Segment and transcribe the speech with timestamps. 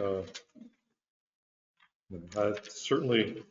[0.00, 0.22] Uh,
[2.36, 3.42] I certainly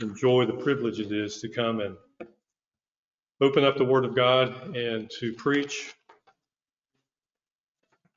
[0.00, 1.96] enjoy the privilege it is to come and
[3.40, 5.94] open up the Word of God and to preach.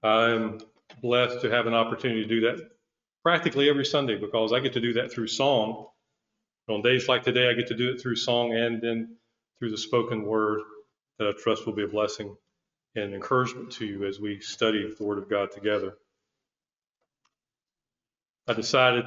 [0.04, 0.60] I'm
[1.02, 2.70] blessed to have an opportunity to do that
[3.24, 5.88] practically every Sunday because I get to do that through song.
[6.70, 9.16] On days like today, I get to do it through song and then
[9.60, 10.62] through the spoken word
[11.20, 12.36] that I trust will be a blessing
[12.96, 15.98] and encouragement to you as we study the Word of God together.
[18.50, 19.06] I decided,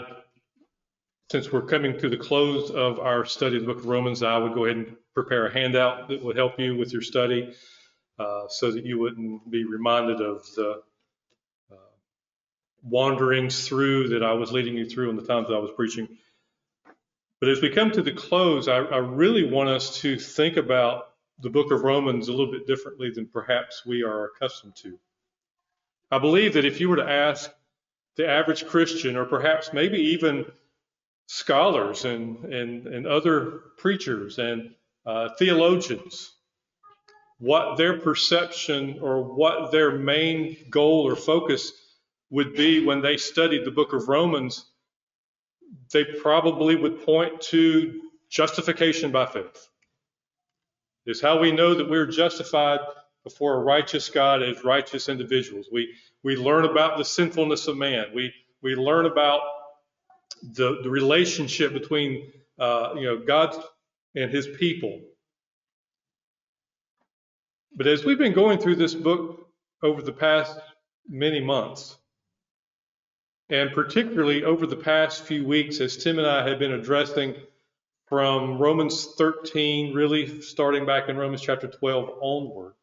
[1.30, 4.37] since we're coming to the close of our study of the book of Romans, I
[4.37, 7.55] would go ahead and prepare a handout that would help you with your study
[8.19, 10.83] uh, so that you wouldn't be reminded of the
[11.73, 11.77] uh,
[12.83, 16.07] wanderings through that I was leading you through in the times that I was preaching.
[17.41, 21.12] But as we come to the close, I, I really want us to think about
[21.41, 24.98] the book of Romans a little bit differently than perhaps we are accustomed to.
[26.11, 27.51] I believe that if you were to ask
[28.16, 30.46] the average Christian, or perhaps maybe even
[31.27, 34.75] scholars and, and, and other preachers and
[35.06, 36.33] uh, theologians,
[37.39, 41.72] what their perception or what their main goal or focus
[42.30, 44.67] would be when they studied the book of Romans,
[45.92, 49.69] they probably would point to justification by faith.
[51.06, 52.80] Is how we know that we're justified
[53.25, 55.69] before a righteous God as righteous individuals.
[55.71, 58.07] We, we learn about the sinfulness of man.
[58.15, 58.33] We,
[58.63, 59.41] we learn about
[60.43, 63.55] the, the relationship between uh, you know God
[64.15, 65.01] and his people.
[67.77, 69.47] But as we've been going through this book
[69.83, 70.59] over the past
[71.09, 71.97] many months,
[73.48, 77.35] and particularly over the past few weeks, as Tim and I have been addressing
[78.09, 82.75] from Romans 13, really starting back in Romans chapter 12 onward,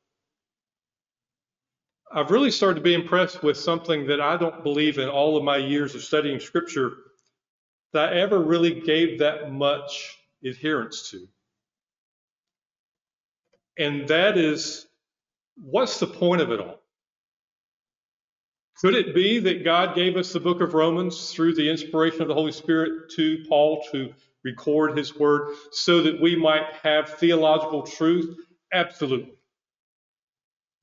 [2.12, 5.44] I've really started to be impressed with something that I don't believe in all of
[5.44, 6.94] my years of studying Scripture
[7.94, 11.28] that I ever really gave that much adherence to.
[13.78, 14.88] And that is,
[15.56, 16.80] what's the point of it all?
[18.80, 22.28] Could it be that God gave us the book of Romans through the inspiration of
[22.28, 24.14] the Holy Spirit to Paul to
[24.44, 28.38] record his word so that we might have theological truth?
[28.72, 29.37] Absolutely.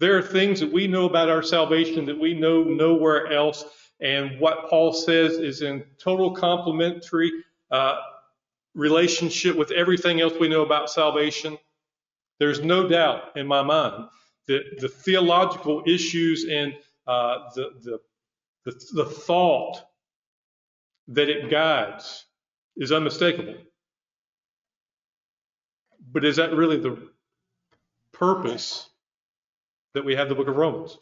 [0.00, 3.64] There are things that we know about our salvation that we know nowhere else.
[4.00, 7.32] And what Paul says is in total complementary
[7.70, 7.96] uh,
[8.74, 11.56] relationship with everything else we know about salvation.
[12.38, 14.08] There's no doubt in my mind
[14.46, 16.74] that the theological issues and
[17.06, 18.00] uh, the, the,
[18.64, 19.80] the, the thought
[21.08, 22.24] that it guides
[22.76, 23.54] is unmistakable.
[26.12, 26.98] But is that really the
[28.12, 28.88] purpose
[29.94, 30.98] that we have the book of Romans?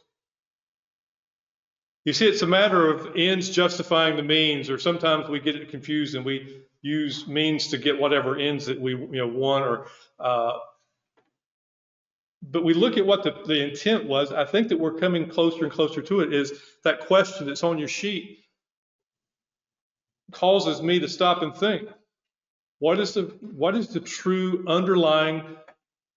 [2.05, 5.71] You see, it's a matter of ends justifying the means, or sometimes we get it
[5.71, 9.65] confused and we use means to get whatever ends that we you know want.
[9.65, 9.87] Or,
[10.19, 10.59] uh,
[12.43, 14.33] but we look at what the, the intent was.
[14.33, 16.33] I think that we're coming closer and closer to it.
[16.33, 18.41] Is that question that's on your sheet
[20.33, 21.89] causes me to stop and think.
[22.81, 23.23] What is the
[23.53, 25.57] what is the true underlying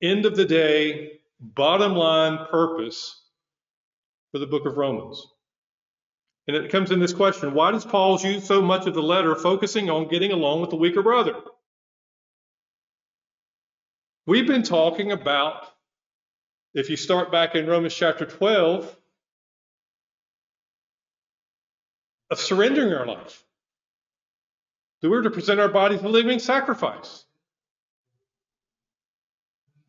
[0.02, 3.22] end of the day bottom line purpose
[4.32, 5.26] for the book of Romans?
[6.48, 9.36] And it comes in this question why does Paul use so much of the letter
[9.36, 11.36] focusing on getting along with the weaker brother?
[14.28, 15.68] We've been talking about,
[16.74, 18.96] if you start back in Romans chapter 12,
[22.32, 23.44] of surrendering our life
[25.02, 27.24] that we're to present our bodies a living sacrifice.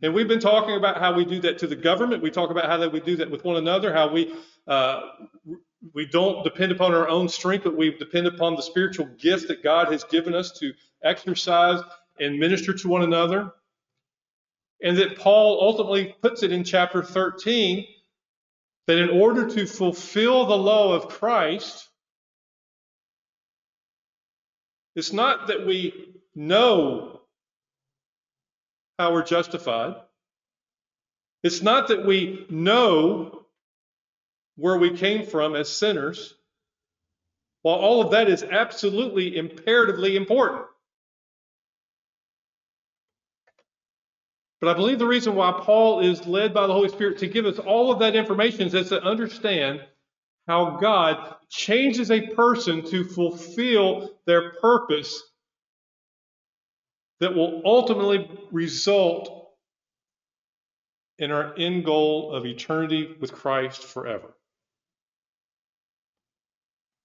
[0.03, 2.23] And we've been talking about how we do that to the government.
[2.23, 4.35] We talk about how that we do that with one another, how we
[4.67, 5.01] uh,
[5.95, 9.63] we don't depend upon our own strength, but we depend upon the spiritual gift that
[9.63, 11.81] God has given us to exercise
[12.19, 13.53] and minister to one another.
[14.83, 17.87] And that Paul ultimately puts it in chapter 13
[18.87, 21.89] that in order to fulfill the law of Christ,
[24.95, 27.16] it's not that we know
[28.99, 29.97] how we're justified.
[31.43, 33.47] It's not that we know
[34.57, 36.35] where we came from as sinners.
[37.63, 40.65] While all of that is absolutely imperatively important.
[44.61, 47.45] But I believe the reason why Paul is led by the Holy Spirit to give
[47.45, 49.81] us all of that information is to understand
[50.49, 55.23] how God changes a person to fulfill their purpose
[57.21, 59.51] that will ultimately result
[61.19, 64.35] in our end goal of eternity with Christ forever.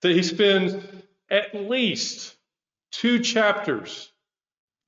[0.01, 0.75] that he spends
[1.29, 2.35] at least
[2.91, 4.11] two chapters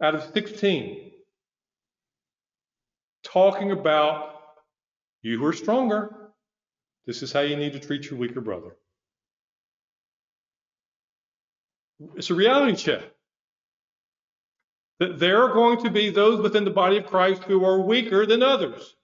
[0.02, 1.12] out of 16
[3.24, 4.42] talking about
[5.22, 6.14] you who are stronger.
[7.06, 8.76] This is how you need to treat your weaker brother.
[12.16, 13.04] It's a reality check
[15.04, 18.26] that there are going to be those within the body of Christ who are weaker
[18.26, 18.96] than others.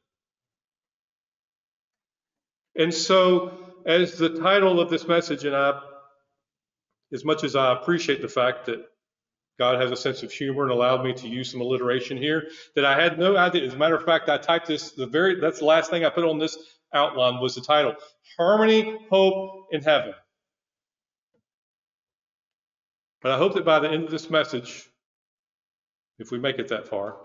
[2.77, 3.51] And so,
[3.85, 5.81] as the title of this message, and I,
[7.11, 8.85] as much as I appreciate the fact that
[9.57, 12.85] God has a sense of humor and allowed me to use some alliteration here, that
[12.85, 13.65] I had no idea.
[13.65, 16.09] As a matter of fact, I typed this, the very, that's the last thing I
[16.09, 16.57] put on this
[16.93, 17.95] outline was the title
[18.37, 20.13] Harmony, Hope, in Heaven.
[23.21, 24.89] But I hope that by the end of this message,
[26.19, 27.15] if we make it that far,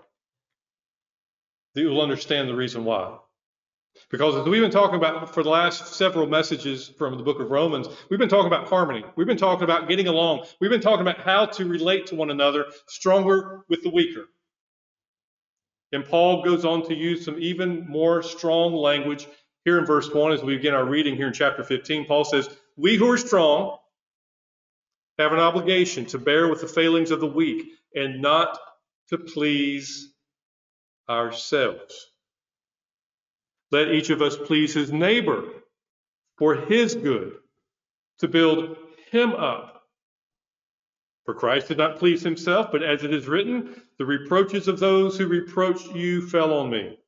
[1.75, 3.19] that you'll understand the reason why.
[4.11, 7.51] Because as we've been talking about for the last several messages from the book of
[7.51, 9.05] Romans, we've been talking about harmony.
[9.15, 10.47] We've been talking about getting along.
[10.61, 14.25] We've been talking about how to relate to one another, stronger with the weaker.
[15.93, 19.29] And Paul goes on to use some even more strong language
[19.65, 22.07] here in verse 1 as we begin our reading here in chapter 15.
[22.07, 23.79] Paul says, We who are strong
[25.19, 28.59] have an obligation to bear with the failings of the weak and not
[29.11, 30.13] to please
[31.09, 32.11] ourselves.
[33.71, 35.45] Let each of us please his neighbor
[36.39, 37.35] for his good,
[38.19, 38.77] to build
[39.11, 39.83] him up.
[41.25, 45.17] For Christ did not please himself, but as it is written, the reproaches of those
[45.17, 46.99] who reproached you fell on me.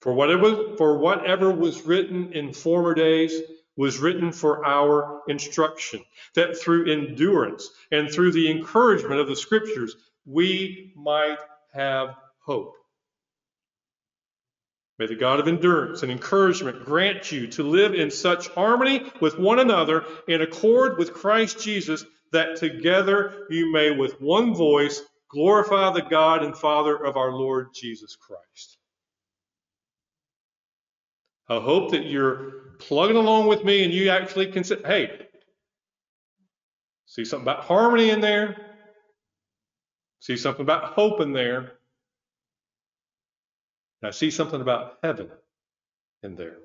[0.00, 3.40] For whatever, for whatever was written in former days
[3.76, 6.04] was written for our instruction,
[6.34, 11.38] that through endurance and through the encouragement of the scriptures, we might
[11.72, 12.14] have
[12.44, 12.74] hope.
[14.98, 19.38] May the God of endurance and encouragement grant you to live in such harmony with
[19.38, 25.00] one another in accord with Christ Jesus, that together you may with one voice
[25.30, 28.76] glorify the God and Father of our Lord Jesus Christ.
[31.48, 35.26] I hope that you're plugging along with me and you actually consider, hey,
[37.06, 38.69] see something about harmony in there,
[40.20, 41.72] see something about hope in there.
[44.02, 45.28] I see something about heaven
[46.22, 46.56] in there.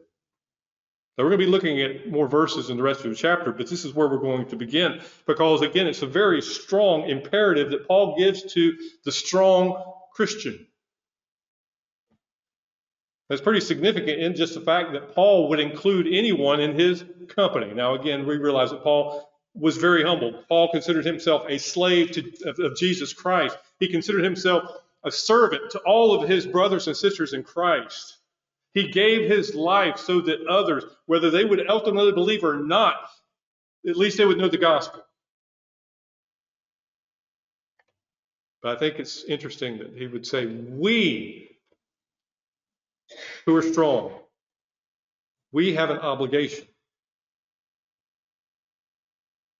[1.17, 3.51] Now, we're going to be looking at more verses in the rest of the chapter,
[3.53, 7.71] but this is where we're going to begin because, again, it's a very strong imperative
[7.71, 8.73] that Paul gives to
[9.05, 9.81] the strong
[10.13, 10.67] Christian.
[13.29, 17.73] That's pretty significant in just the fact that Paul would include anyone in his company.
[17.73, 20.43] Now, again, we realize that Paul was very humble.
[20.49, 23.57] Paul considered himself a slave to, of, of Jesus Christ.
[23.79, 24.69] He considered himself
[25.03, 28.17] a servant to all of his brothers and sisters in Christ.
[28.73, 32.95] He gave his life so that others, whether they would ultimately believe or not,
[33.87, 35.01] at least they would know the gospel.
[38.61, 41.51] But I think it's interesting that he would say, We
[43.45, 44.11] who are strong,
[45.51, 46.65] we have an obligation.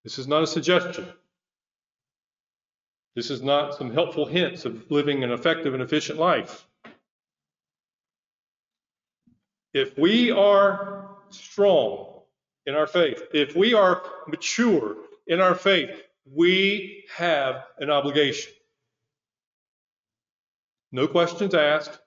[0.06, 1.08] This is not a suggestion.
[3.16, 6.68] This is not some helpful hints of living an effective and efficient life.
[9.74, 12.22] If we are strong
[12.68, 18.54] in our faith, if we are mature in our faith, we have an obligation.
[20.92, 21.98] No questions asked.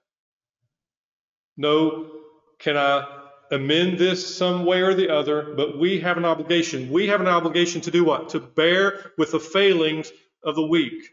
[1.57, 2.13] No,
[2.61, 3.18] can I
[3.51, 5.55] amend this some way or the other?
[5.55, 6.91] But we have an obligation.
[6.91, 8.31] We have an obligation to do what?
[8.31, 10.11] To bear with the failings
[10.43, 11.11] of the weak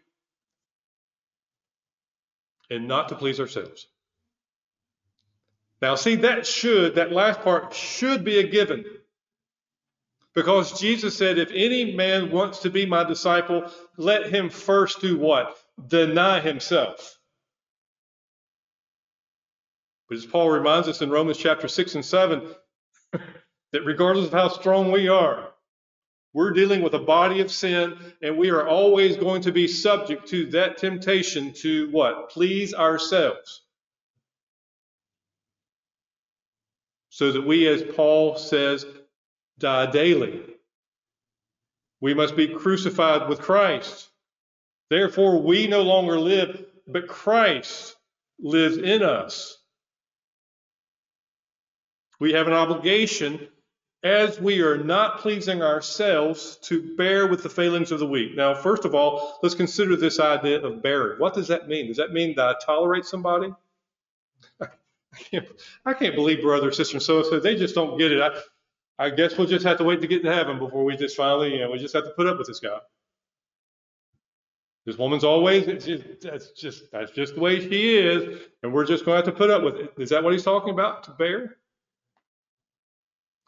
[2.70, 3.88] and not to please ourselves.
[5.82, 8.86] Now, see, that should, that last part should be a given.
[10.34, 15.18] Because Jesus said, if any man wants to be my disciple, let him first do
[15.18, 15.56] what?
[15.88, 17.18] Deny himself.
[20.08, 22.48] But as Paul reminds us in Romans chapter 6 and 7,
[23.12, 25.50] that regardless of how strong we are,
[26.34, 30.28] we're dealing with a body of sin, and we are always going to be subject
[30.28, 32.30] to that temptation to what?
[32.30, 33.62] Please ourselves.
[37.10, 38.86] So that we, as Paul says,
[39.58, 40.42] die daily.
[42.02, 44.10] We must be crucified with Christ.
[44.90, 47.96] Therefore, we no longer live, but Christ
[48.40, 49.58] lives in us.
[52.20, 53.48] We have an obligation
[54.04, 58.36] as we are not pleasing ourselves to bear with the failings of the weak.
[58.36, 61.20] Now, first of all, let's consider this idea of bearing.
[61.20, 61.88] What does that mean?
[61.88, 63.52] Does that mean that I tolerate somebody?
[64.62, 68.22] I can't, believe brother, sister, and so so they just don't get it.
[68.22, 71.18] I, I guess we'll just have to wait to get to heaven before we just
[71.18, 72.78] finally, you know, we just have to put up with this guy.
[74.86, 79.04] This woman's always, just, that's just, that's just the way she is, and we're just
[79.04, 79.94] going to have to put up with it.
[79.98, 81.58] Is that what he's talking about, to bear?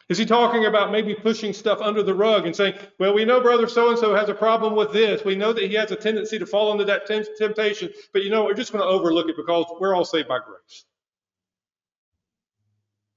[0.09, 3.41] Is he talking about maybe pushing stuff under the rug and saying, well, we know
[3.41, 5.25] brother so and so has a problem with this.
[5.25, 8.45] We know that he has a tendency to fall into that temptation, but you know,
[8.45, 10.85] we're just going to overlook it because we're all saved by grace.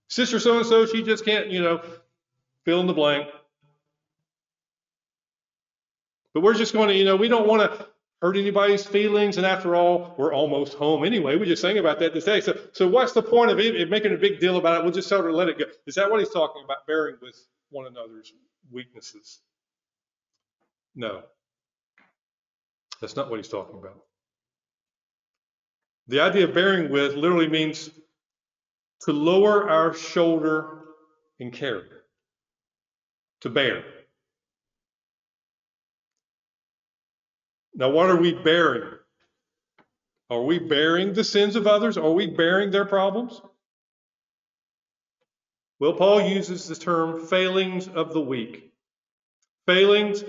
[0.08, 1.80] Sister so and so, she just can't, you know,
[2.64, 3.28] fill in the blank.
[6.34, 7.86] But we're just going to, you know, we don't want to
[8.20, 9.36] hurt anybody's feelings.
[9.36, 11.36] And after all, we're almost home anyway.
[11.36, 12.40] We just sang about that today.
[12.40, 14.82] So, so what's the point of it, making a big deal about it?
[14.84, 15.64] We'll just sort of let it go.
[15.86, 17.36] Is that what he's talking about, bearing with
[17.70, 18.32] one another's
[18.70, 19.40] weaknesses?
[20.94, 21.22] No.
[23.00, 24.02] That's not what he's talking about.
[26.08, 27.88] The idea of bearing with literally means
[29.02, 30.82] to lower our shoulder
[31.38, 31.84] and carry,
[33.40, 33.84] to bear.
[37.74, 38.90] Now, what are we bearing?
[40.28, 41.96] Are we bearing the sins of others?
[41.96, 43.40] Are we bearing their problems?
[45.80, 48.72] Well, Paul uses the term failings of the weak.
[49.66, 50.22] Failings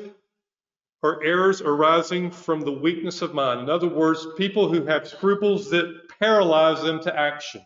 [1.04, 3.62] are errors arising from the weakness of mind.
[3.62, 7.62] In other words, people who have scruples that paralyze them to action.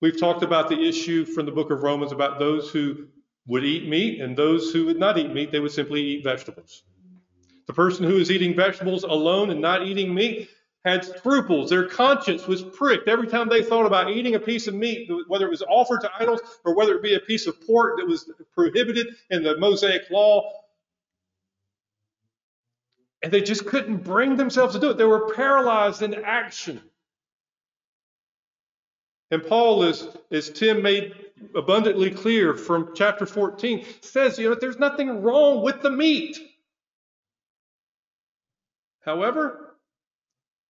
[0.00, 3.06] We've talked about the issue from the book of Romans about those who
[3.46, 6.82] would eat meat and those who would not eat meat, they would simply eat vegetables.
[7.66, 10.50] The person who is eating vegetables alone and not eating meat
[10.84, 11.70] had scruples.
[11.70, 15.46] Their conscience was pricked every time they thought about eating a piece of meat, whether
[15.46, 18.30] it was offered to idols or whether it be a piece of pork that was
[18.54, 20.52] prohibited in the Mosaic law.
[23.22, 24.98] And they just couldn't bring themselves to do it.
[24.98, 26.82] They were paralyzed in action.
[29.30, 31.14] And Paul, is, as Tim made
[31.56, 36.38] abundantly clear from chapter 14, says, you know, there's nothing wrong with the meat.
[39.04, 39.76] However,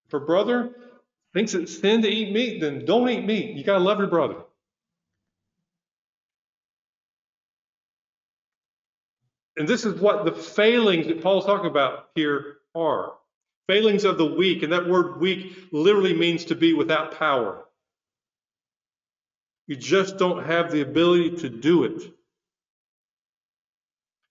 [0.07, 0.71] if a brother
[1.33, 3.57] thinks it's sin to eat meat, then don't eat meat.
[3.57, 4.37] You got to love your brother.
[9.57, 13.13] And this is what the failings that Paul's talking about here are.
[13.69, 17.65] Failings of the weak, and that word weak literally means to be without power.
[19.67, 22.13] You just don't have the ability to do it.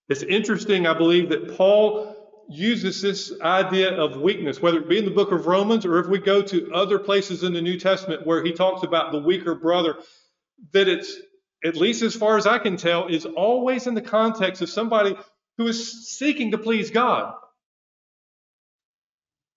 [0.09, 2.12] It's interesting, I believe, that Paul
[2.49, 6.07] uses this idea of weakness, whether it be in the book of Romans or if
[6.07, 9.55] we go to other places in the New Testament where he talks about the weaker
[9.55, 9.97] brother,
[10.71, 11.15] that it's,
[11.63, 15.15] at least as far as I can tell, is always in the context of somebody
[15.57, 17.35] who is seeking to please God.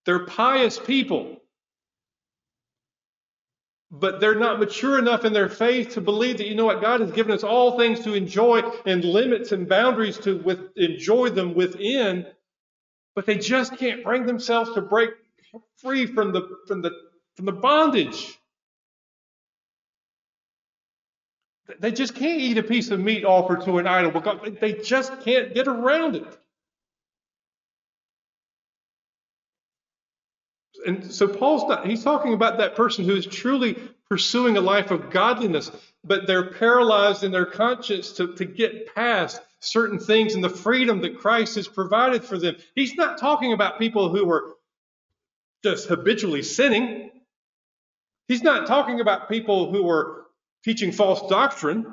[0.05, 1.37] They're pious people,
[3.91, 7.01] but they're not mature enough in their faith to believe that, you know what, God
[7.01, 11.55] has given us all things to enjoy and limits and boundaries to with, enjoy them
[11.55, 12.27] within
[13.17, 15.11] but they just can't bring themselves to break
[15.79, 16.93] free from the, from the,
[17.35, 18.39] from the bondage.
[21.81, 25.21] They just can't eat a piece of meat offered to an idol because they just
[25.23, 26.39] can't get around it.
[30.87, 33.77] And so Paul's not, he's talking about that person who is truly
[34.09, 35.73] pursuing a life of godliness,
[36.05, 41.01] but they're paralyzed in their conscience to, to get past certain things and the freedom
[41.03, 42.57] that Christ has provided for them.
[42.75, 44.55] He's not talking about people who were
[45.63, 47.11] just habitually sinning.
[48.29, 50.27] He's not talking about people who were
[50.65, 51.87] teaching false doctrine.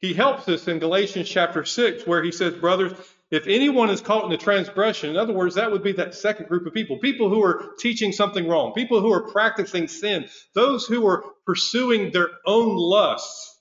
[0.00, 2.92] He helps us in Galatians chapter 6, where he says, Brothers,
[3.30, 6.48] if anyone is caught in a transgression, in other words, that would be that second
[6.48, 10.86] group of people people who are teaching something wrong, people who are practicing sin, those
[10.86, 13.51] who are pursuing their own lusts.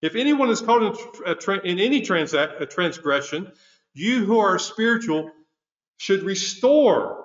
[0.00, 3.52] If anyone is caught in, in any transgression,
[3.94, 5.30] you who are spiritual
[5.96, 7.24] should restore,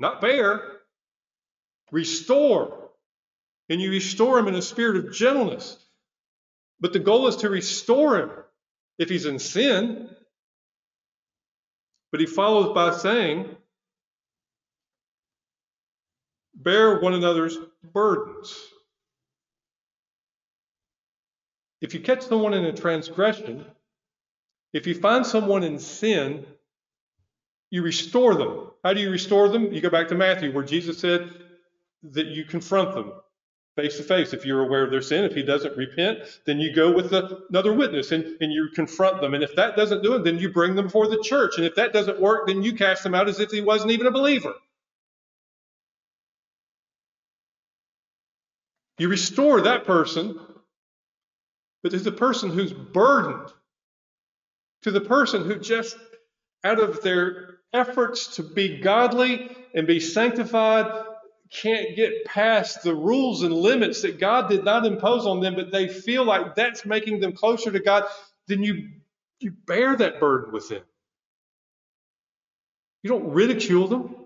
[0.00, 0.60] not bear,
[1.92, 2.90] restore.
[3.68, 5.76] And you restore him in a spirit of gentleness.
[6.78, 8.30] But the goal is to restore him
[8.98, 10.08] if he's in sin.
[12.12, 13.56] But he follows by saying,
[16.54, 17.56] bear one another's
[17.92, 18.56] burdens.
[21.80, 23.64] If you catch someone in a transgression,
[24.72, 26.46] if you find someone in sin,
[27.70, 28.70] you restore them.
[28.82, 29.72] How do you restore them?
[29.72, 31.30] You go back to Matthew, where Jesus said
[32.02, 33.12] that you confront them
[33.76, 35.24] face to face if you're aware of their sin.
[35.24, 39.34] If he doesn't repent, then you go with another witness and, and you confront them.
[39.34, 41.58] And if that doesn't do it, then you bring them before the church.
[41.58, 44.06] And if that doesn't work, then you cast them out as if he wasn't even
[44.06, 44.54] a believer.
[48.98, 50.38] You restore that person,
[51.86, 53.48] but to the person who's burdened,
[54.82, 55.96] to the person who just
[56.64, 61.04] out of their efforts to be godly and be sanctified
[61.52, 65.70] can't get past the rules and limits that God did not impose on them, but
[65.70, 68.02] they feel like that's making them closer to God,
[68.48, 68.88] then you,
[69.38, 70.82] you bear that burden with them.
[73.04, 74.16] You don't ridicule them.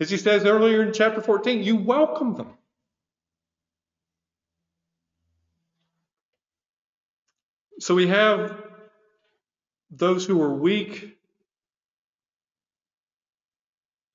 [0.00, 2.58] As he says earlier in chapter 14, you welcome them.
[7.82, 8.62] So we have
[9.90, 11.18] those who are weak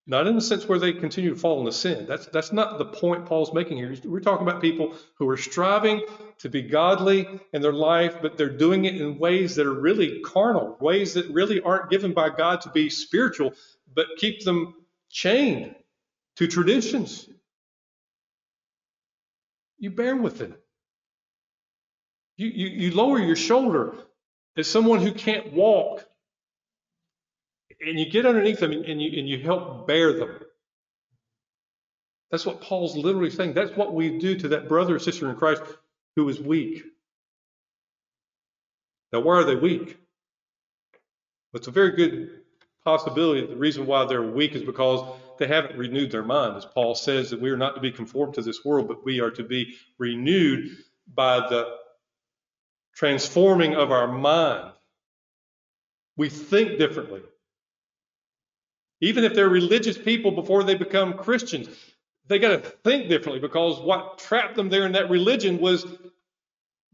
[0.06, 2.06] not in the sense where they continue to fall into sin.
[2.08, 3.94] That's, that's not the point Paul's making here.
[4.06, 6.02] We're talking about people who are striving
[6.38, 10.22] to be godly in their life, but they're doing it in ways that are really
[10.22, 13.52] carnal, ways that really aren't given by God to be spiritual,
[13.94, 14.76] but keep them
[15.10, 15.76] chained
[16.38, 17.30] to traditions.
[19.78, 20.54] You bear with it.
[22.38, 23.96] You, you, you lower your shoulder
[24.56, 26.06] as someone who can't walk
[27.80, 30.40] and you get underneath them and you, and you help bear them.
[32.32, 33.54] That's what Paul's literally saying.
[33.54, 35.62] That's what we do to that brother or sister in Christ
[36.16, 36.84] who is weak.
[39.14, 39.98] Now, why are they weak?
[41.54, 42.42] Well, it's a very good
[42.84, 46.58] possibility the reason why they're weak is because they haven't renewed their mind.
[46.58, 49.20] As Paul says, that we are not to be conformed to this world, but we
[49.22, 50.70] are to be renewed
[51.14, 51.78] by the
[52.98, 54.72] transforming of our mind.
[56.16, 57.22] We think differently.
[59.02, 61.70] Even if they're religious people before they become Christians,
[62.26, 65.86] they got to think differently because what trapped them there in that religion was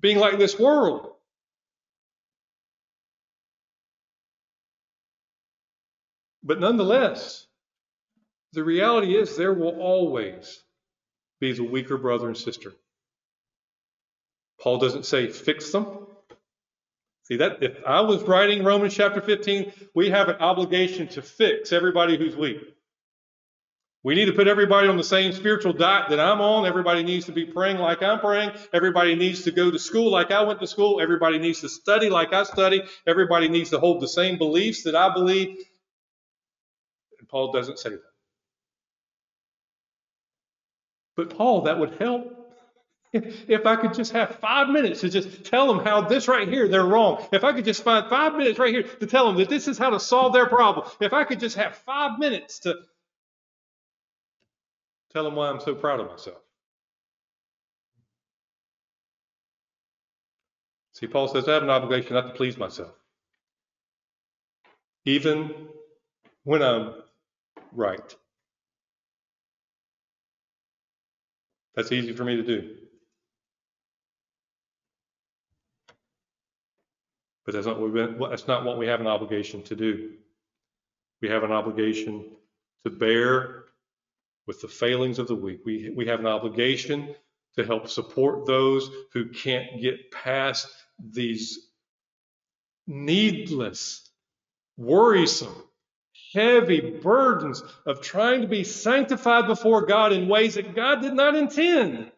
[0.01, 1.10] being like this world.
[6.43, 7.48] But nonetheless,
[8.51, 10.62] the reality is there will always
[11.39, 12.74] be the weaker brother and sister.
[14.63, 16.08] Paul doesn't say fix them.
[17.24, 21.74] See that if I was writing Romans chapter 15, we have an obligation to fix
[21.74, 22.61] everybody who's weak.
[24.03, 26.66] We need to put everybody on the same spiritual diet that I'm on.
[26.66, 28.51] Everybody needs to be praying like I'm praying.
[28.74, 31.01] Everybody needs to go to school like I went to school.
[31.01, 32.83] Everybody needs to study like I study.
[33.05, 35.57] Everybody needs to hold the same beliefs that I believe.
[37.20, 38.01] And Paul doesn't say that.
[41.16, 42.43] But Paul, that would help.
[43.13, 46.67] If I could just have five minutes to just tell them how this right here,
[46.67, 47.23] they're wrong.
[47.31, 49.77] If I could just find five minutes right here to tell them that this is
[49.77, 50.87] how to solve their problem.
[50.99, 52.75] If I could just have five minutes to
[55.13, 56.37] tell them why I'm so proud of myself.
[60.93, 62.93] See, Paul says, I have an obligation not to please myself.
[65.05, 65.53] Even
[66.43, 66.95] when I'm
[67.71, 68.15] right.
[71.75, 72.75] That's easy for me to do.
[77.46, 80.12] But that's not what, we, that's not what we have an obligation to do.
[81.22, 82.25] We have an obligation
[82.86, 83.66] to bear
[84.48, 85.62] with the failings of the weak.
[85.66, 87.16] We, we have an obligation
[87.58, 90.68] to help support those who can't get past
[91.00, 91.70] these
[92.88, 94.10] needless,
[94.77, 95.56] worrisome,
[96.34, 101.36] heavy burdens of trying to be sanctified before God in ways that God did not
[101.36, 102.12] intend.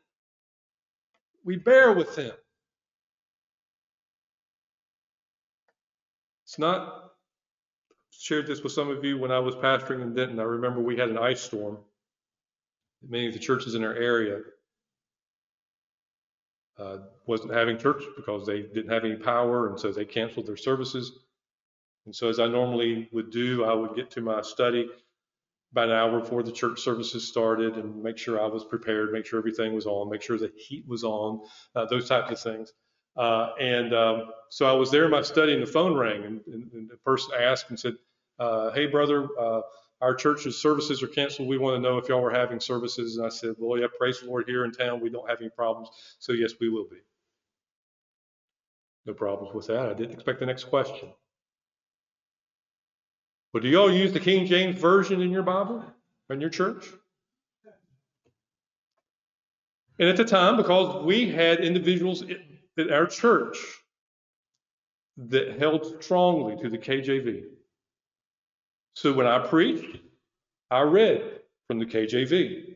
[1.44, 2.34] We bear with them.
[6.56, 7.12] It's not
[8.12, 10.40] shared this with some of you when I was pastoring in Denton.
[10.40, 11.80] I remember we had an ice storm.
[13.06, 14.40] Many of the churches in our area
[16.80, 20.56] uh, wasn't having church because they didn't have any power, and so they canceled their
[20.56, 21.12] services.
[22.06, 24.90] And so, as I normally would do, I would get to my study
[25.74, 29.26] about an hour before the church services started and make sure I was prepared, make
[29.26, 31.42] sure everything was on, make sure the heat was on,
[31.76, 32.72] uh, those types of things.
[33.16, 36.42] Uh, and um, so I was there in my study, and the phone rang, and,
[36.48, 37.96] and, and the person asked and said,
[38.40, 39.62] uh, "Hey, brother, uh,
[40.02, 41.48] our church's services are canceled.
[41.48, 44.20] We want to know if y'all were having services." And I said, "Well, yeah, praise
[44.20, 44.46] the Lord.
[44.48, 45.90] Here in town, we don't have any problems.
[46.20, 46.98] So yes, we will be.
[49.06, 49.88] No problems with that.
[49.88, 51.10] I didn't expect the next question.
[53.54, 55.86] But do y'all use the King James version in your Bible
[56.30, 56.86] in your church?"
[59.98, 62.26] And at the time, because we had individuals
[62.78, 63.58] that our church
[65.18, 67.44] that held strongly to the KJV.
[68.96, 70.00] So when I preached,
[70.70, 72.76] I read from the KJV.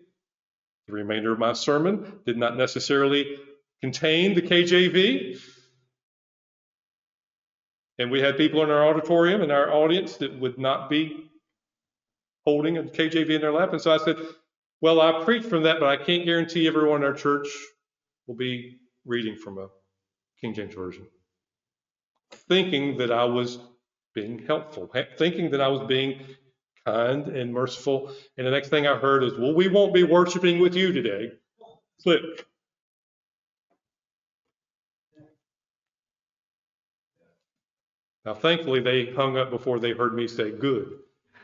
[0.87, 3.37] The remainder of my sermon did not necessarily
[3.81, 5.39] contain the KJV.
[7.99, 11.29] And we had people in our auditorium and our audience that would not be
[12.45, 13.73] holding a KJV in their lap.
[13.73, 14.17] And so I said,
[14.81, 17.47] Well, I preach from that, but I can't guarantee everyone in our church
[18.27, 19.67] will be reading from a
[20.41, 21.07] King James Version.
[22.31, 23.59] Thinking that I was
[24.13, 26.21] being helpful, thinking that I was being
[26.85, 28.11] kind and merciful.
[28.37, 31.31] And the next thing I heard is, well, we won't be worshiping with you today.
[32.01, 32.45] Click.
[38.25, 40.99] Now, thankfully, they hung up before they heard me say good,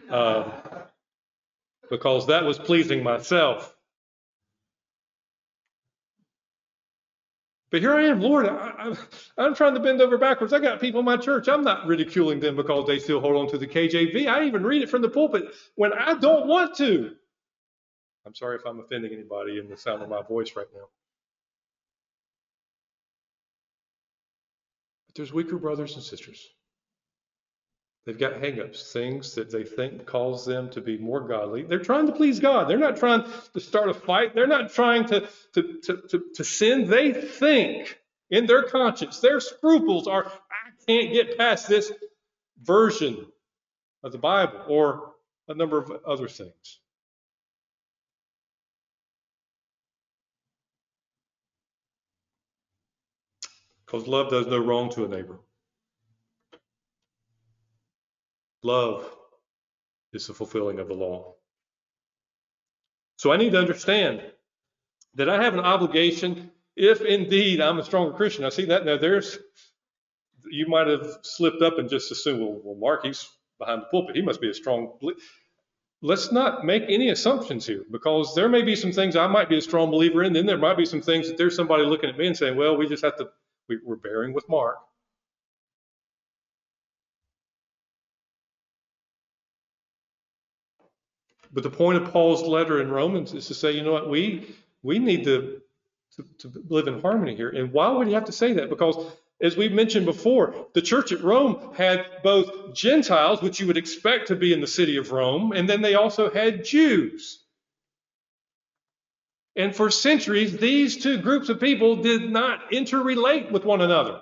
[0.09, 0.51] uh,
[1.89, 3.74] because that was pleasing myself.
[7.75, 8.95] But here I am, Lord, I,
[9.37, 10.53] am trying to bend over backwards.
[10.53, 11.49] I got people in my church.
[11.49, 14.29] I'm not ridiculing them because they still hold on to the KJV.
[14.29, 17.11] I even read it from the pulpit when I don't want to.
[18.25, 20.85] I'm sorry if I'm offending anybody in the sound of my voice right now.
[25.07, 26.54] But there's weaker brothers and sisters.
[28.05, 31.63] They've got hangups, things that they think cause them to be more godly.
[31.63, 32.67] They're trying to please God.
[32.67, 34.35] They're not trying to start a fight.
[34.35, 36.87] They're not trying to, to, to, to, to sin.
[36.87, 41.91] They think in their conscience, their scruples are, I can't get past this
[42.61, 43.25] version
[44.03, 45.13] of the Bible or
[45.47, 46.79] a number of other things.
[53.85, 55.39] Because love does no wrong to a neighbor.
[58.65, 59.07] Love
[60.11, 61.35] is the fulfilling of the law.
[63.17, 64.23] So I need to understand
[65.13, 68.43] that I have an obligation if indeed I'm a stronger Christian.
[68.43, 68.97] I see that now.
[68.97, 69.37] There's
[70.49, 74.15] you might have slipped up and just assumed, well, well, Mark, he's behind the pulpit.
[74.15, 74.97] He must be a strong.
[76.01, 79.57] Let's not make any assumptions here because there may be some things I might be
[79.57, 80.33] a strong believer in.
[80.33, 82.77] Then there might be some things that there's somebody looking at me and saying, well,
[82.77, 83.29] we just have to,
[83.69, 84.77] we, we're bearing with Mark.
[91.55, 94.53] But the point of Paul's letter in Romans is to say, you know what, we
[94.83, 95.61] we need to,
[96.17, 97.49] to, to live in harmony here.
[97.49, 98.69] And why would he have to say that?
[98.69, 98.97] Because
[99.41, 104.27] as we mentioned before, the church at Rome had both Gentiles, which you would expect
[104.27, 107.41] to be in the city of Rome, and then they also had Jews.
[109.55, 114.21] And for centuries, these two groups of people did not interrelate with one another.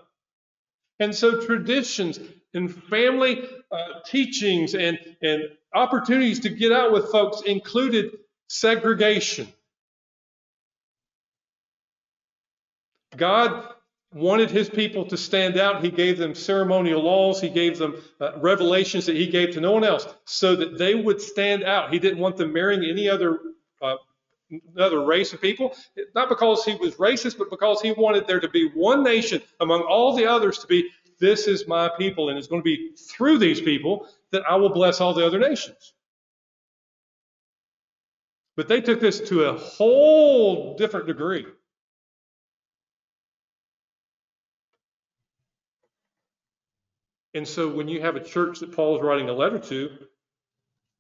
[1.00, 2.20] And so traditions
[2.54, 9.48] and family uh, teachings and, and opportunities to get out with folks included segregation.
[13.16, 13.68] God
[14.14, 15.84] wanted his people to stand out.
[15.84, 17.42] He gave them ceremonial laws.
[17.42, 20.96] He gave them uh, revelations that he gave to no one else so that they
[20.96, 21.92] would stand out.
[21.92, 23.40] He didn't want them marrying any other
[23.82, 23.96] uh,
[24.76, 25.76] another race of people,
[26.14, 29.82] not because he was racist, but because he wanted there to be one nation among
[29.82, 30.90] all the others to be
[31.24, 34.74] this is my people, and it's going to be through these people that I will
[34.74, 35.94] bless all the other nations.
[38.58, 41.46] But they took this to a whole different degree.
[47.34, 49.92] And so when you have a church that Paul is writing a letter to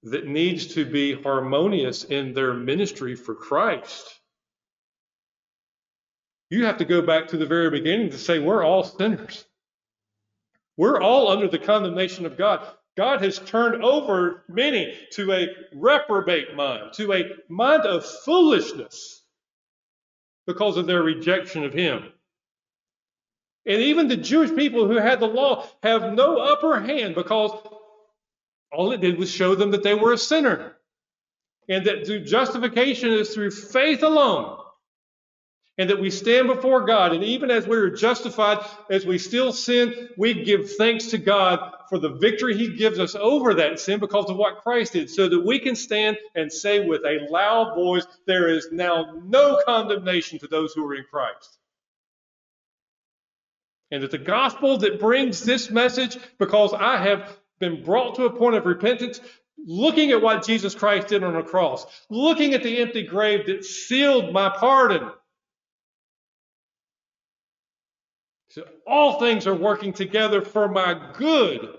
[0.03, 4.21] that needs to be harmonious in their ministry for Christ,
[6.49, 9.45] you have to go back to the very beginning to say we're all sinners.
[10.77, 12.67] We're all under the condemnation of God.
[12.95, 19.23] God has turned over many to a reprobate mind, to a mind of foolishness
[20.45, 22.03] because of their rejection of Him.
[23.65, 27.51] And even the Jewish people who had the law have no upper hand because
[28.71, 30.75] all it did was show them that they were a sinner.
[31.69, 34.62] And that justification is through faith alone
[35.77, 37.13] and that we stand before God.
[37.13, 38.59] And even as we are justified,
[38.89, 43.15] as we still sin, we give thanks to God for the victory He gives us
[43.15, 46.85] over that sin because of what Christ did, so that we can stand and say
[46.85, 51.57] with a loud voice, There is now no condemnation to those who are in Christ.
[53.91, 58.29] And that the gospel that brings this message, because I have been brought to a
[58.29, 59.19] point of repentance,
[59.57, 63.63] looking at what Jesus Christ did on the cross, looking at the empty grave that
[63.63, 65.11] sealed my pardon
[68.53, 71.75] So all things are working together for my good.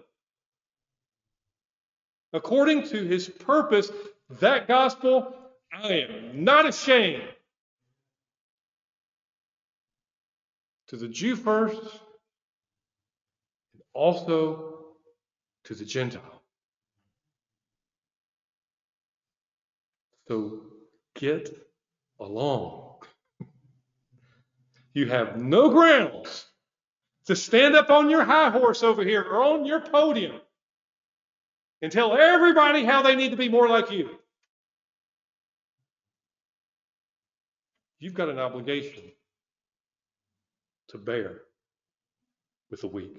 [2.33, 3.93] According to his purpose,
[4.41, 5.37] that gospel,
[5.73, 7.23] I am not ashamed.
[10.89, 11.81] To the Jew first,
[13.73, 14.97] and also
[15.67, 16.43] to the Gentile.
[20.27, 20.63] So
[21.15, 21.57] get
[22.19, 22.97] along.
[24.93, 26.47] You have no grounds
[27.27, 30.41] to stand up on your high horse over here or on your podium
[31.83, 34.11] and tell everybody how they need to be more like you.
[38.05, 39.03] you've got an obligation
[40.89, 41.41] to bear
[42.71, 43.17] with the weak.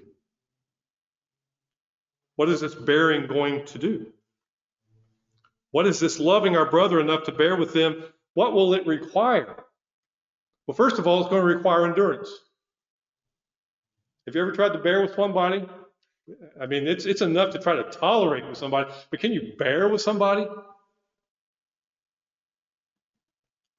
[2.35, 4.05] What is this bearing going to do?
[5.71, 8.03] What is this loving our brother enough to bear with them?
[8.35, 9.55] What will it require?
[10.67, 12.29] Well, first of all, it's going to require endurance.
[14.25, 15.67] Have you ever tried to bear with somebody?
[16.59, 19.87] I mean, it's, it's enough to try to tolerate with somebody, but can you bear
[19.87, 20.47] with somebody?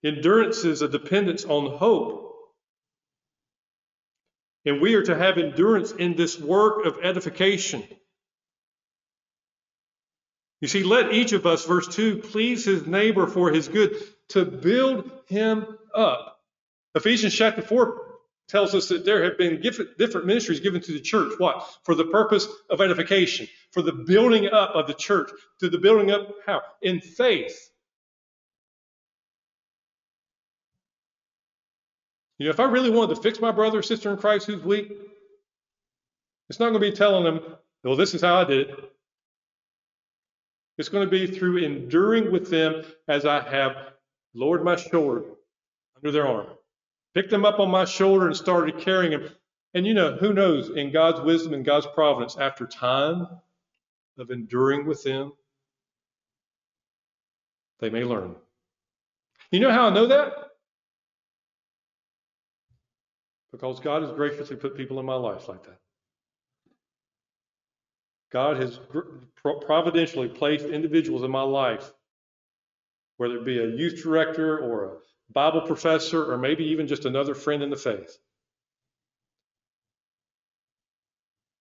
[0.04, 2.22] Endurance is a dependence on hope.
[4.64, 7.82] And we are to have endurance in this work of edification.
[10.60, 13.96] You see, let each of us, verse 2, please his neighbor for his good,
[14.30, 16.40] to build him up.
[16.94, 18.05] Ephesians chapter 4
[18.48, 21.32] tells us that there have been different ministries given to the church.
[21.38, 21.68] What?
[21.84, 25.30] For the purpose of edification, for the building up of the church,
[25.60, 26.62] to the building up how?
[26.82, 27.70] In faith.
[32.38, 34.62] You know, if I really wanted to fix my brother or sister in Christ who's
[34.62, 34.92] weak,
[36.48, 37.40] it's not going to be telling them,
[37.82, 38.92] well, this is how I did it.
[40.78, 43.74] It's going to be through enduring with them as I have
[44.34, 45.24] lowered my shoulder
[45.96, 46.48] under their arm,
[47.16, 49.30] picked them up on my shoulder and started carrying them.
[49.72, 53.26] And you know, who knows, in God's wisdom and God's providence, after time
[54.18, 55.32] of enduring with them,
[57.80, 58.36] they may learn.
[59.50, 60.32] You know how I know that?
[63.50, 65.80] Because God has graciously put people in my life like that.
[68.30, 68.78] God has
[69.66, 71.90] providentially placed individuals in my life,
[73.16, 74.96] whether it be a youth director or a
[75.32, 78.18] Bible professor or maybe even just another friend in the faith,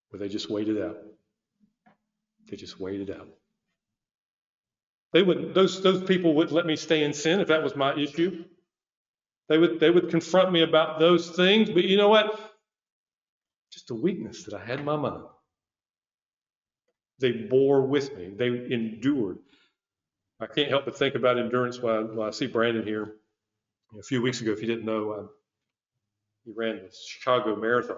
[0.10, 0.98] where they just waited out.
[2.50, 3.28] They just waited out.
[5.14, 7.96] They would those those people wouldn't let me stay in sin if that was my
[7.96, 8.44] issue.
[9.50, 12.40] They would they would confront me about those things, but you know what?
[13.72, 15.24] Just a weakness that I had in my mind.
[17.20, 18.30] They bore with me.
[18.36, 19.40] They endured.
[20.40, 23.16] I can't help but think about endurance while, when I see Brandon here.
[24.00, 25.30] A few weeks ago, if you didn't know, um,
[26.46, 27.98] he ran the Chicago Marathon.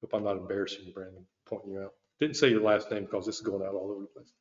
[0.00, 1.94] Hope I'm not embarrassing you, Brandon, pointing you out.
[2.20, 4.32] Didn't say your last name because this is going out all over the place.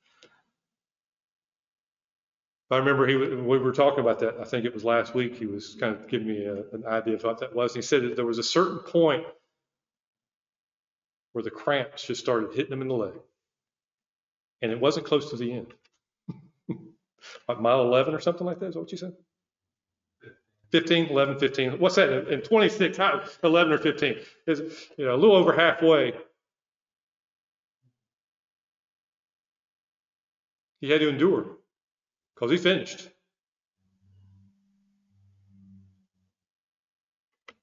[2.70, 4.38] But I remember he we were talking about that.
[4.40, 5.36] I think it was last week.
[5.38, 7.76] He was kind of giving me a, an idea of what that was.
[7.76, 9.26] And He said that there was a certain point
[11.34, 13.14] where the cramps just started hitting him in the leg
[14.62, 15.74] and it wasn't close to the end.
[17.48, 19.14] like mile 11 or something like that, is that what you said?
[20.72, 21.72] 15, 11, 15.
[21.80, 22.28] What's that?
[22.30, 22.98] In 26,
[23.44, 24.16] 11 or 15.
[24.48, 26.14] Is you know a little over halfway.
[30.80, 31.58] He had to endure
[32.34, 33.10] because he finished.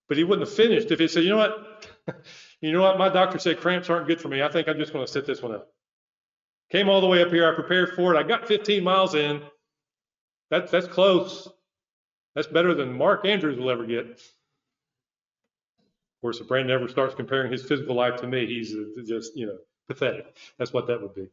[0.08, 1.86] But he wouldn't have finished if he said, you know what?
[2.60, 2.98] you know what?
[2.98, 4.42] My doctor said cramps aren't good for me.
[4.42, 5.66] I think I'm just going to sit this one out.
[6.70, 7.50] Came all the way up here.
[7.50, 8.18] I prepared for it.
[8.18, 9.42] I got 15 miles in.
[10.50, 11.48] That's that's close.
[12.38, 14.06] That's better than Mark Andrews will ever get.
[14.06, 14.20] Of
[16.20, 19.46] course, if Brandon ever starts comparing his physical life to me, he's uh, just, you
[19.46, 20.36] know, pathetic.
[20.56, 21.26] That's what that would be.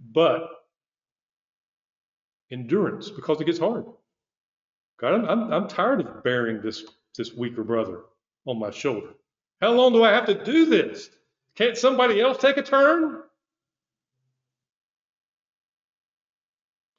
[0.00, 0.50] But
[2.50, 3.84] endurance, because it gets hard.
[5.00, 6.82] God, I'm, I'm, I'm tired of bearing this,
[7.16, 8.00] this weaker brother
[8.44, 9.10] on my shoulder.
[9.60, 11.08] How long do I have to do this?
[11.54, 13.20] Can't somebody else take a turn?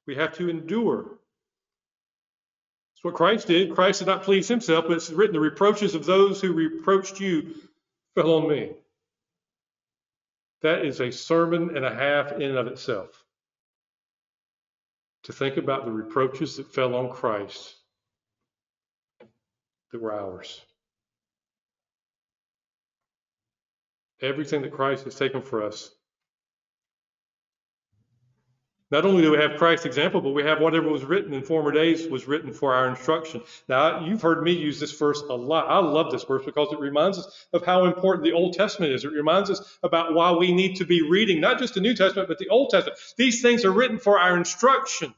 [0.08, 1.19] We have to endure.
[3.00, 3.74] That's what Christ did.
[3.74, 7.56] Christ did not please himself, but it's written the reproaches of those who reproached you
[8.14, 8.74] fell on me.
[10.64, 13.24] That is a sermon and a half in and of itself.
[15.24, 17.74] To think about the reproaches that fell on Christ
[19.94, 20.60] that were ours.
[24.22, 25.90] Everything that Christ has taken for us
[28.92, 31.72] not only do we have Christ's example, but we have whatever was written in former
[31.72, 33.42] days was written for our instruction.
[33.68, 35.68] Now, you've heard me use this verse a lot.
[35.70, 39.06] I love this verse because it reminds us of how important the Old Testament is.
[39.06, 42.30] It reminds us about why we need to be reading not just the New Testament,
[42.30, 43.00] but the Old Testament.
[43.16, 45.14] These things are written for our instruction.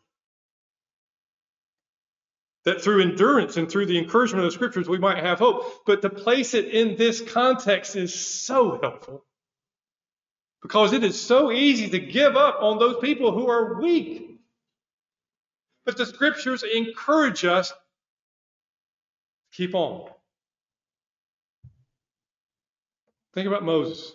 [2.66, 5.86] That through endurance and through the encouragement of the scriptures, we might have hope.
[5.86, 9.24] But to place it in this context is so helpful.
[10.62, 14.40] Because it is so easy to give up on those people who are weak.
[15.86, 17.76] But the scriptures encourage us to
[19.54, 20.10] keep on.
[23.34, 24.14] Think about Moses.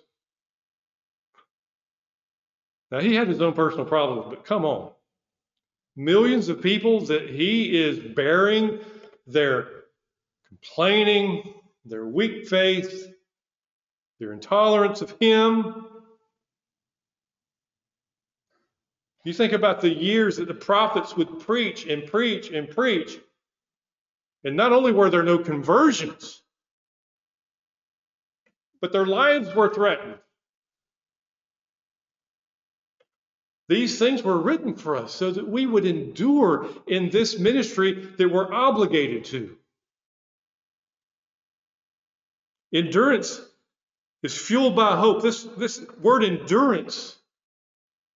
[2.90, 4.92] Now, he had his own personal problems, but come on.
[5.96, 8.78] Millions of people that he is bearing
[9.26, 9.68] their
[10.48, 11.54] complaining,
[11.84, 13.12] their weak faith,
[14.18, 15.86] their intolerance of Him.
[19.26, 23.18] You think about the years that the prophets would preach and preach and preach.
[24.44, 26.40] And not only were there no conversions,
[28.80, 30.14] but their lives were threatened.
[33.68, 38.28] These things were written for us so that we would endure in this ministry that
[38.28, 39.56] we're obligated to.
[42.72, 43.40] Endurance
[44.22, 45.20] is fueled by hope.
[45.20, 47.16] This, this word endurance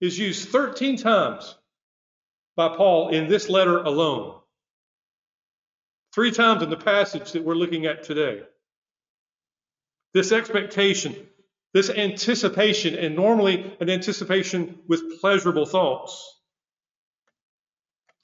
[0.00, 1.54] is used 13 times
[2.56, 4.38] by Paul in this letter alone.
[6.14, 8.42] Three times in the passage that we're looking at today.
[10.12, 11.14] This expectation,
[11.72, 16.38] this anticipation, and normally an anticipation with pleasurable thoughts.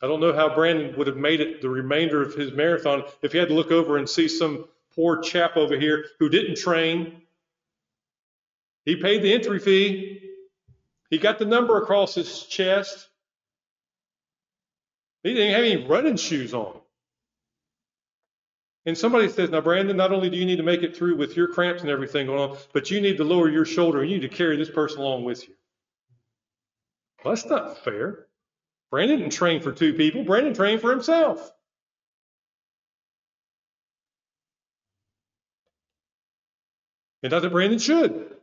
[0.03, 3.33] I don't know how Brandon would have made it the remainder of his marathon if
[3.33, 7.23] he had to look over and see some poor chap over here who didn't train.
[8.85, 10.26] He paid the entry fee.
[11.11, 13.09] He got the number across his chest.
[15.23, 16.81] He didn't have any running shoes on.
[18.87, 21.37] And somebody says, Now, Brandon, not only do you need to make it through with
[21.37, 24.19] your cramps and everything going on, but you need to lower your shoulder and you
[24.19, 25.55] need to carry this person along with you.
[27.25, 28.27] Well, that's not fair.
[28.91, 31.51] Brandon didn't train for two people, Brandon trained for himself.
[37.25, 38.37] And not that Brandon should.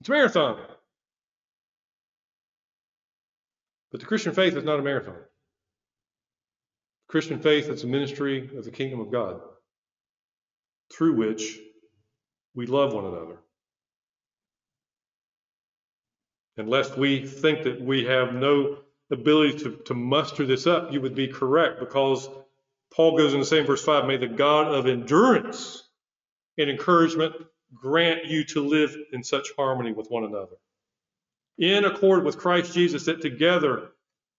[0.00, 0.58] It's a marathon.
[3.90, 5.16] But the Christian faith is not a marathon.
[7.08, 9.40] Christian faith is a ministry of the kingdom of God
[10.92, 11.58] through which
[12.54, 13.38] we love one another.
[16.58, 18.78] Unless we think that we have no
[19.10, 22.28] ability to, to muster this up, you would be correct because
[22.92, 25.88] Paul goes in the same verse 5 May the God of endurance
[26.58, 27.34] and encouragement
[27.74, 30.56] grant you to live in such harmony with one another.
[31.58, 33.90] In accord with Christ Jesus, that together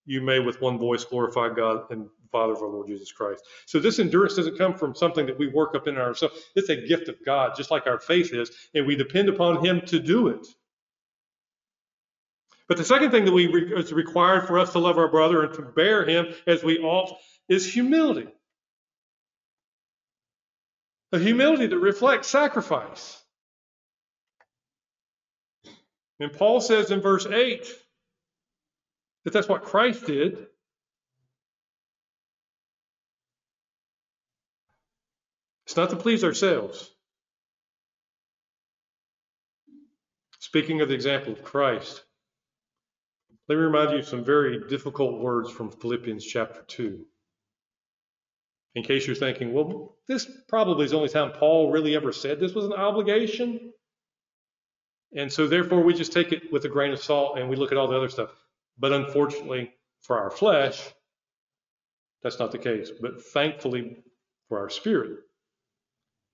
[0.05, 3.43] you may with one voice glorify God and Father of our Lord Jesus Christ.
[3.65, 6.36] So this endurance doesn't come from something that we work up in ourselves.
[6.55, 9.82] It's a gift of God, just like our faith is, and we depend upon Him
[9.88, 10.45] to do it.
[12.69, 15.43] But the second thing that we re- is required for us to love our brother
[15.43, 17.17] and to bear him as we ought
[17.49, 18.27] is humility.
[21.12, 23.19] A humility that reflects sacrifice.
[26.19, 27.65] And Paul says in verse 8
[29.23, 30.47] that that's what Christ did.
[35.65, 36.89] It's not to please ourselves.
[40.39, 42.03] Speaking of the example of Christ,
[43.47, 47.05] let me remind you of some very difficult words from Philippians chapter 2.
[48.75, 52.39] In case you're thinking, well, this probably is the only time Paul really ever said
[52.39, 53.71] this was an obligation.
[55.15, 57.72] And so, therefore, we just take it with a grain of salt and we look
[57.72, 58.30] at all the other stuff.
[58.78, 60.82] But unfortunately, for our flesh,
[62.22, 62.91] that's not the case.
[63.02, 64.04] But thankfully,
[64.48, 65.19] for our spirit,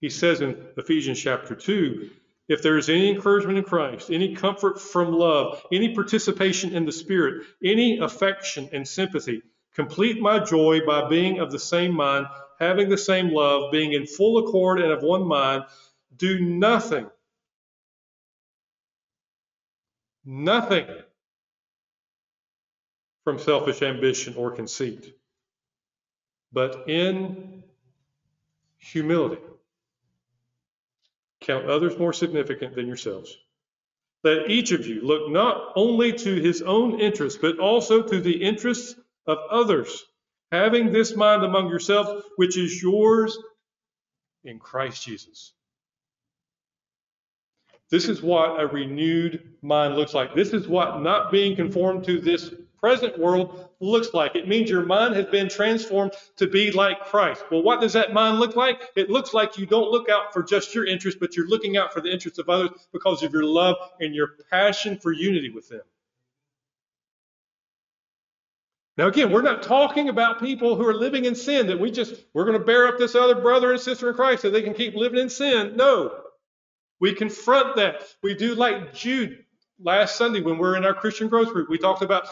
[0.01, 2.09] he says in Ephesians chapter 2
[2.47, 6.91] if there is any encouragement in Christ, any comfort from love, any participation in the
[6.91, 9.41] Spirit, any affection and sympathy,
[9.73, 12.27] complete my joy by being of the same mind,
[12.59, 15.63] having the same love, being in full accord and of one mind.
[16.15, 17.09] Do nothing,
[20.25, 20.87] nothing
[23.23, 25.15] from selfish ambition or conceit,
[26.51, 27.63] but in
[28.77, 29.41] humility
[31.45, 33.37] Count others more significant than yourselves.
[34.23, 38.41] Let each of you look not only to his own interests, but also to the
[38.43, 40.03] interests of others,
[40.51, 43.37] having this mind among yourselves, which is yours
[44.43, 45.53] in Christ Jesus.
[47.91, 50.33] This is what a renewed mind looks like.
[50.33, 54.35] This is what not being conformed to this present world looks like.
[54.35, 57.43] It means your mind has been transformed to be like Christ.
[57.49, 58.89] Well, what does that mind look like?
[58.95, 61.93] It looks like you don't look out for just your interest, but you're looking out
[61.93, 65.67] for the interests of others because of your love and your passion for unity with
[65.69, 65.81] them.
[68.97, 72.23] Now, again, we're not talking about people who are living in sin that we just,
[72.33, 74.73] we're going to bear up this other brother and sister in Christ so they can
[74.73, 75.75] keep living in sin.
[75.75, 76.24] No.
[76.99, 78.03] We confront that.
[78.21, 79.43] We do like Jude
[79.79, 81.69] last Sunday when we are in our Christian growth group.
[81.69, 82.27] We talked about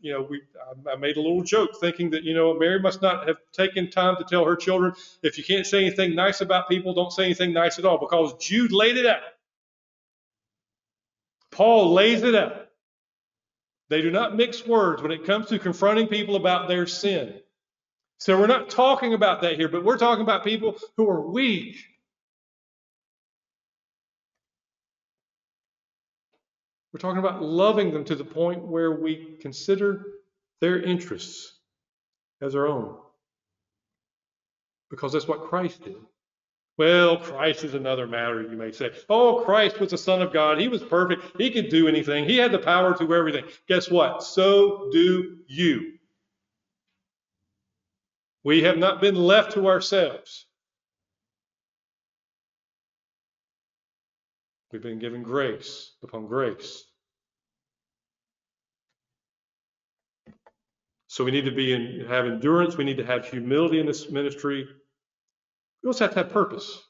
[0.00, 0.42] you know, we
[0.90, 4.16] I made a little joke thinking that you know Mary must not have taken time
[4.16, 4.92] to tell her children
[5.22, 8.34] if you can't say anything nice about people, don't say anything nice at all because
[8.44, 9.22] Jude laid it out.
[11.50, 12.66] Paul lays it out.
[13.88, 17.40] They do not mix words when it comes to confronting people about their sin.
[18.18, 21.76] So we're not talking about that here, but we're talking about people who are weak.
[26.92, 30.06] We're talking about loving them to the point where we consider
[30.60, 31.58] their interests
[32.40, 32.96] as our own.
[34.90, 35.96] Because that's what Christ did.
[36.78, 38.92] Well, Christ is another matter, you may say.
[39.10, 40.60] Oh, Christ was the Son of God.
[40.60, 41.36] He was perfect.
[41.36, 42.24] He could do anything.
[42.24, 43.44] He had the power to everything.
[43.68, 44.22] Guess what?
[44.22, 45.94] So do you.
[48.44, 50.46] We have not been left to ourselves.
[54.72, 56.84] We've been given grace upon grace.
[61.06, 62.76] So we need to be in, have endurance.
[62.76, 64.66] We need to have humility in this ministry.
[65.82, 66.82] We also have to have purpose.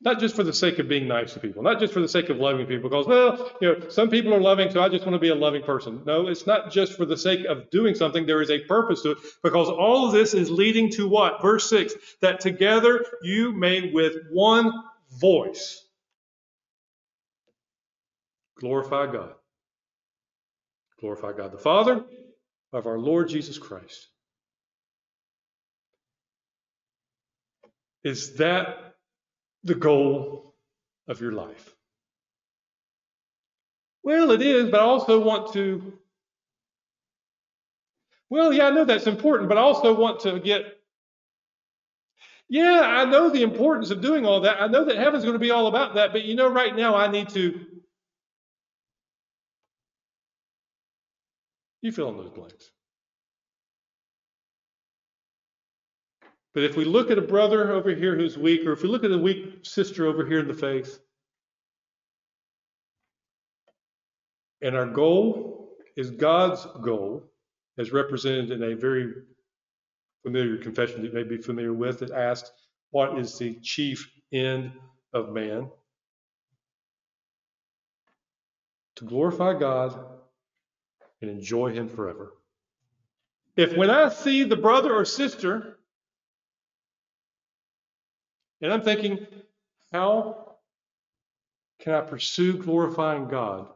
[0.00, 2.28] Not just for the sake of being nice to people, not just for the sake
[2.28, 5.14] of loving people, because, well, you know, some people are loving, so I just want
[5.14, 6.02] to be a loving person.
[6.04, 8.26] No, it's not just for the sake of doing something.
[8.26, 11.40] There is a purpose to it, because all of this is leading to what?
[11.40, 14.72] Verse 6 that together you may with one
[15.20, 15.84] voice
[18.58, 19.34] glorify God.
[21.00, 22.04] Glorify God the Father
[22.72, 24.08] of our Lord Jesus Christ.
[28.04, 28.94] Is that
[29.64, 30.54] the goal
[31.08, 31.74] of your life?
[34.04, 35.92] Well, it is, but I also want to.
[38.30, 40.78] Well, yeah, I know that's important, but I also want to get.
[42.52, 44.60] Yeah, I know the importance of doing all that.
[44.60, 46.94] I know that heaven's going to be all about that, but you know, right now
[46.94, 47.58] I need to.
[51.80, 52.70] You fill in those blanks.
[56.52, 59.04] But if we look at a brother over here who's weak, or if we look
[59.04, 60.98] at a weak sister over here in the faith,
[64.60, 67.24] and our goal is God's goal,
[67.78, 69.14] as represented in a very
[70.22, 72.50] familiar confession that you may be familiar with, that asks,
[72.90, 74.72] What is the chief end
[75.12, 75.70] of man?
[78.96, 79.98] To glorify God
[81.20, 82.34] and enjoy Him forever.
[83.56, 85.78] If when I see the brother or sister
[88.62, 89.26] and I'm thinking,
[89.92, 90.56] how
[91.80, 93.68] can I pursue glorifying God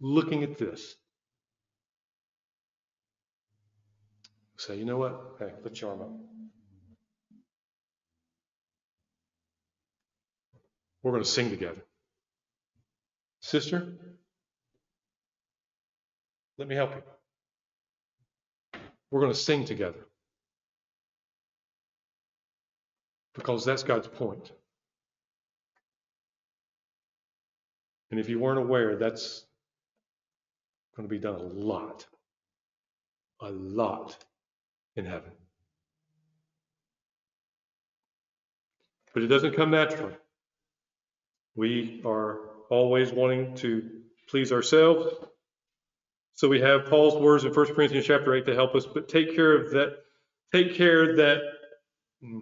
[0.00, 0.96] looking at this?
[4.66, 5.36] Say, you know what?
[5.38, 6.10] Hey, put your arm up.
[11.02, 11.82] We're going to sing together.
[13.40, 13.92] Sister,
[16.56, 17.02] let me help you.
[19.10, 20.06] We're going to sing together.
[23.34, 24.52] because that's God's point.
[28.10, 29.44] And if you weren't aware, that's
[30.96, 32.06] going to be done a lot,
[33.40, 34.16] a lot
[34.96, 35.30] in heaven.
[39.12, 40.14] But it doesn't come naturally.
[41.54, 43.88] We are always wanting to
[44.28, 45.14] please ourselves.
[46.34, 49.36] So we have Paul's words in 1 Corinthians chapter 8 to help us, but take
[49.36, 49.98] care of that.
[50.52, 51.40] Take care that
[52.20, 52.40] hmm,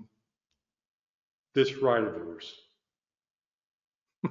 [1.55, 2.55] this right of yours.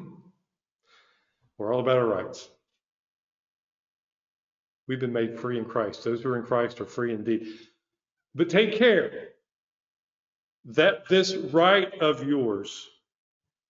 [1.57, 2.49] We're all about our rights.
[4.87, 6.03] We've been made free in Christ.
[6.03, 7.47] Those who are in Christ are free indeed.
[8.35, 9.29] But take care
[10.65, 12.87] that this right of yours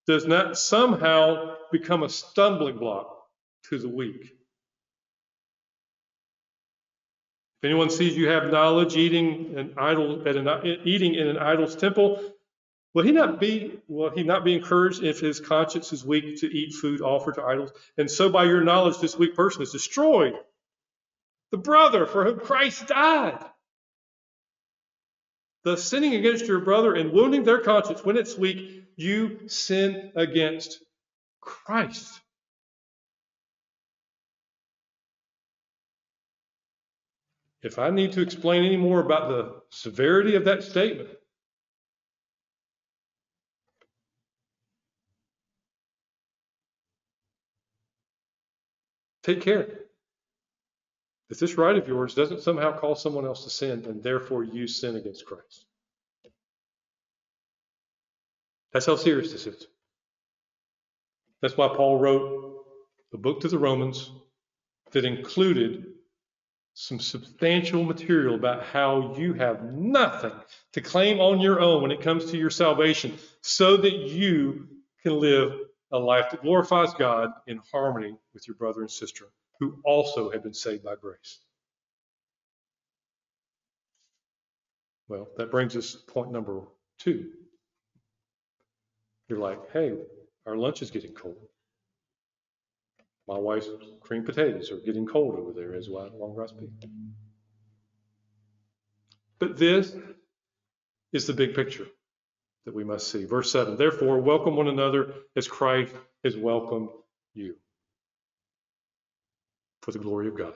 [0.07, 3.25] does not somehow become a stumbling block
[3.69, 4.23] to the weak.
[4.23, 4.31] If
[7.65, 10.49] anyone sees you have knowledge eating an idol at an,
[10.83, 12.21] eating in an idol's temple,
[12.93, 16.47] Will he not be will he not be encouraged if his conscience is weak to
[16.47, 17.71] eat food offered to idols?
[17.97, 20.33] And so by your knowledge, this weak person is destroyed.
[21.51, 23.43] The brother for whom Christ died.
[25.63, 30.79] The sinning against your brother and wounding their conscience when it's weak, you sin against
[31.39, 32.19] Christ.
[37.61, 41.09] If I need to explain any more about the severity of that statement,
[49.23, 49.80] Take care
[51.31, 54.67] that this right of yours doesn't somehow cause someone else to sin and therefore you
[54.67, 55.65] sin against Christ.
[58.73, 59.65] That's how serious this is.
[61.41, 62.65] That's why Paul wrote
[63.13, 64.11] the book to the Romans
[64.91, 65.85] that included
[66.73, 70.33] some substantial material about how you have nothing
[70.73, 74.67] to claim on your own when it comes to your salvation so that you
[75.01, 75.53] can live
[75.93, 79.27] a life that glorifies God in harmony with your brother and sister
[79.61, 81.39] who also have been saved by grace.
[85.07, 86.63] Well, that brings us to point number
[86.97, 87.29] two.
[89.29, 89.93] You're like, hey,
[90.47, 91.37] our lunch is getting cold.
[93.27, 93.67] My wife's
[94.01, 96.51] cream potatoes are getting cold over there as well, long rice.
[99.37, 99.95] But this
[101.13, 101.87] is the big picture
[102.65, 103.25] that we must see.
[103.25, 105.93] Verse 7 Therefore, welcome one another as Christ
[106.23, 106.89] has welcomed
[107.35, 107.55] you
[109.81, 110.53] for the glory of God.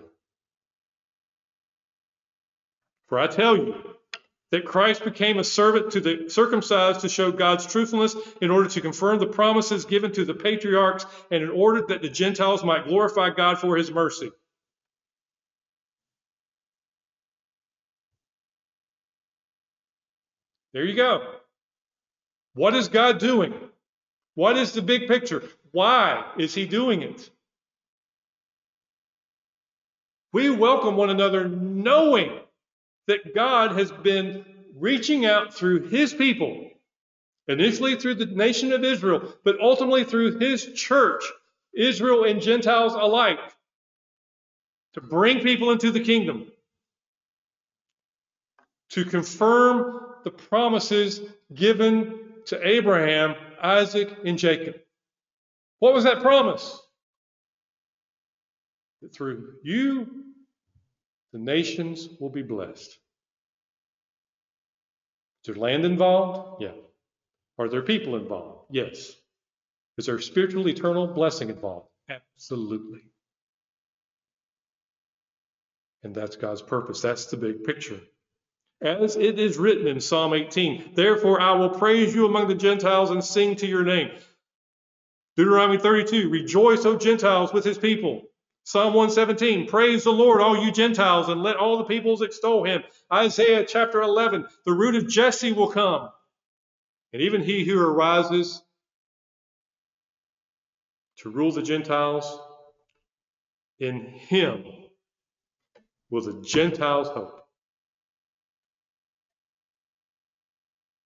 [3.08, 3.76] For I tell you
[4.52, 8.82] that Christ became a servant to the circumcised to show God's truthfulness in order to
[8.82, 13.32] confirm the promises given to the patriarchs and in order that the Gentiles might glorify
[13.32, 14.32] God for his mercy.
[20.74, 21.26] There you go.
[22.54, 23.54] What is God doing?
[24.36, 25.44] What is the big picture?
[25.72, 27.30] Why is he doing it?
[30.36, 32.38] We welcome one another knowing
[33.08, 34.44] that God has been
[34.76, 36.72] reaching out through his people,
[37.48, 41.24] initially through the nation of Israel, but ultimately through his church,
[41.74, 43.40] Israel and Gentiles alike,
[44.96, 46.52] to bring people into the kingdom,
[48.90, 51.22] to confirm the promises
[51.54, 54.82] given to Abraham, Isaac, and Jacob.
[55.80, 56.82] What was that promise?
[59.02, 60.24] That through you
[61.34, 62.98] the nations will be blessed.
[65.44, 66.62] Is there land involved?
[66.62, 66.72] Yeah.
[67.58, 68.68] Are there people involved?
[68.72, 69.14] Yes.
[69.98, 71.90] Is there spiritual, eternal blessing involved?
[72.10, 73.02] Absolutely.
[76.04, 77.02] And that's God's purpose.
[77.02, 78.00] That's the big picture.
[78.82, 83.10] As it is written in Psalm 18, therefore I will praise you among the Gentiles
[83.10, 84.12] and sing to your name.
[85.36, 88.24] Deuteronomy 32, rejoice, O Gentiles, with his people.
[88.66, 92.84] Psalm 117, praise the Lord, all you Gentiles, and let all the peoples extol him.
[93.14, 96.10] Isaiah chapter 11, the root of Jesse will come.
[97.14, 98.64] And even he who arises
[101.18, 102.40] to rule the Gentiles,
[103.80, 104.66] in him
[106.10, 107.40] will the Gentiles hope.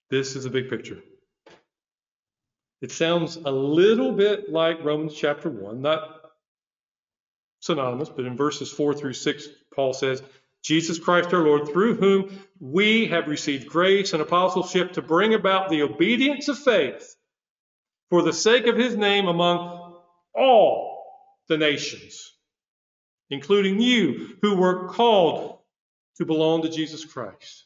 [0.10, 1.00] This is a big picture.
[2.82, 6.19] It sounds a little bit like Romans chapter 1, not
[7.60, 10.24] synonymous, but in verses 4 through 6, Paul says,
[10.64, 15.70] Jesus Christ our Lord, through whom we have received grace and apostleship to bring about
[15.70, 17.16] the obedience of faith
[18.10, 19.96] for the sake of his name among
[20.36, 21.04] all
[21.48, 22.34] the nations,
[23.30, 25.60] including you who were called
[26.18, 27.66] to belong to Jesus Christ.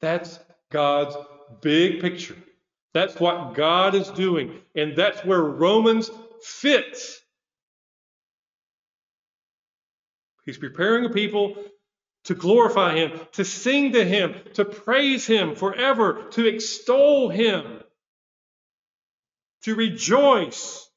[0.00, 0.38] That's
[0.70, 1.16] God's
[1.60, 2.36] big picture.
[2.94, 4.60] That's what God is doing.
[4.74, 6.10] And that's where Romans
[6.42, 7.20] fits.
[10.44, 11.56] He's preparing a people
[12.24, 17.82] to glorify him, to sing to him, to praise him forever, to extol him,
[19.64, 20.88] to rejoice.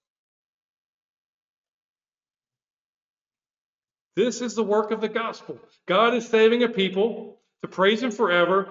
[4.16, 5.58] This is the work of the gospel.
[5.88, 8.70] God is saving a people to praise him forever,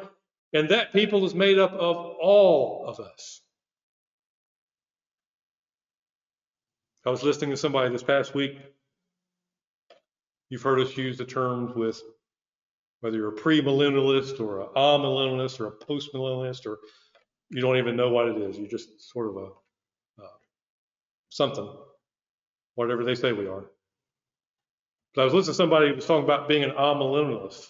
[0.53, 3.41] and that people is made up of all of us.
[7.07, 8.59] I was listening to somebody this past week.
[10.51, 12.03] You've heard us use the terms with
[13.01, 16.78] whether you're a premillennialist or a amillennialist or a postmillennialist or
[17.48, 18.59] you don't even know what it is.
[18.59, 19.46] You're just sort of a
[20.22, 20.28] uh,
[21.30, 21.68] something,
[22.74, 23.64] whatever they say we are.
[25.14, 27.66] But I was listening to somebody who was talking about being an amillennialist,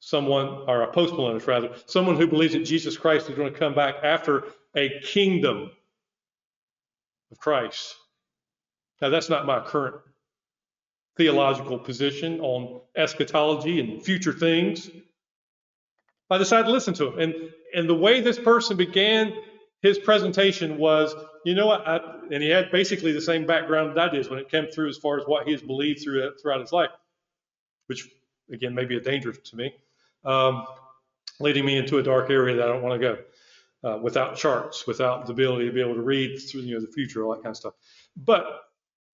[0.00, 3.74] someone or a postmillennialist rather, someone who believes that Jesus Christ is going to come
[3.74, 4.44] back after
[4.76, 5.70] a kingdom
[7.30, 7.96] of Christ.
[9.02, 9.96] Now, that's not my current
[11.16, 14.88] theological position on eschatology and future things.
[16.30, 17.18] I decided to listen to him.
[17.18, 17.34] And,
[17.74, 19.34] and the way this person began
[19.82, 21.86] his presentation was, you know what?
[21.86, 21.98] I,
[22.30, 24.96] and he had basically the same background that I did when it came through as
[24.96, 26.90] far as what he has believed through, throughout his life,
[27.88, 28.08] which,
[28.52, 29.74] again, may be a danger to me,
[30.24, 30.64] um,
[31.40, 34.86] leading me into a dark area that I don't want to go uh, without charts,
[34.86, 37.42] without the ability to be able to read through you know, the future, all that
[37.42, 37.74] kind of stuff.
[38.16, 38.46] But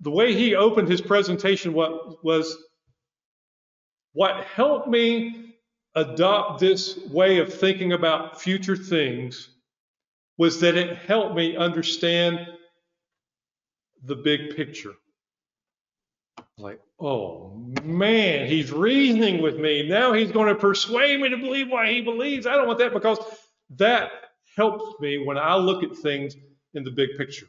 [0.01, 2.57] the way he opened his presentation was
[4.12, 5.55] what helped me
[5.94, 9.51] adopt this way of thinking about future things
[10.36, 12.46] was that it helped me understand
[14.05, 14.92] the big picture.
[16.57, 19.88] Like, oh man, he's reasoning with me.
[19.88, 22.46] Now he's going to persuade me to believe what he believes.
[22.46, 23.18] I don't want that because
[23.76, 24.11] that
[24.57, 26.36] helps me when I look at things
[26.74, 27.46] in the big picture.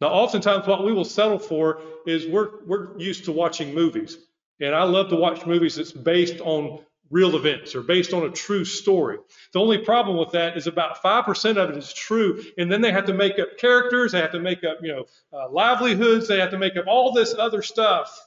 [0.00, 4.18] Now, oftentimes, what we will settle for is we're, we're used to watching movies.
[4.60, 6.80] And I love to watch movies that's based on
[7.10, 9.18] real events or based on a true story.
[9.52, 12.42] The only problem with that is about 5% of it is true.
[12.58, 15.04] And then they have to make up characters, they have to make up, you know,
[15.32, 18.18] uh, livelihoods, they have to make up all this other stuff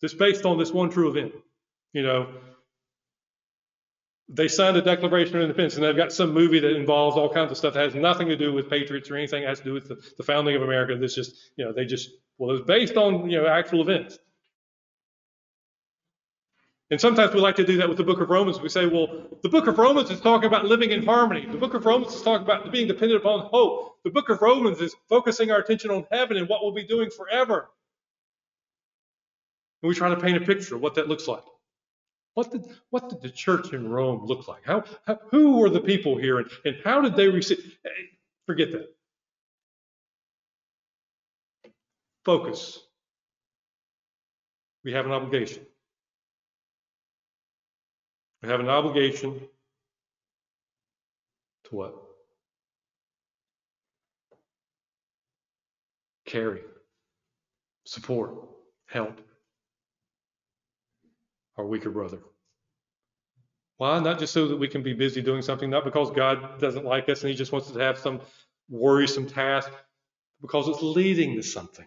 [0.00, 1.32] that's based on this one true event.
[1.92, 2.28] You know,
[4.32, 7.50] they signed a Declaration of Independence, and they've got some movie that involves all kinds
[7.50, 9.72] of stuff that has nothing to do with patriots or anything that has to do
[9.72, 10.96] with the, the founding of America.
[10.96, 14.18] That's just, you know, they just, well, it's based on, you know, actual events.
[16.92, 18.60] And sometimes we like to do that with the book of Romans.
[18.60, 19.08] We say, well,
[19.42, 21.46] the book of Romans is talking about living in harmony.
[21.46, 23.96] The book of Romans is talking about being dependent upon hope.
[24.04, 27.10] The book of Romans is focusing our attention on heaven and what we'll be doing
[27.10, 27.68] forever.
[29.82, 31.44] And we try to paint a picture of what that looks like.
[32.34, 34.64] What did, what did the church in Rome look like?
[34.64, 37.76] How, how who were the people here and, and how did they receive?
[38.46, 38.94] Forget that.
[42.24, 42.78] Focus.
[44.84, 45.62] We have an obligation.
[48.42, 49.40] We have an obligation
[51.64, 51.94] to what?
[56.24, 56.60] Carry,
[57.84, 58.34] support,
[58.86, 59.20] help
[61.60, 62.18] our weaker brother.
[63.76, 63.98] Why?
[64.00, 67.08] Not just so that we can be busy doing something, not because God doesn't like
[67.08, 68.20] us and He just wants us to have some
[68.68, 69.70] worrisome task,
[70.40, 71.86] because it's leading to something.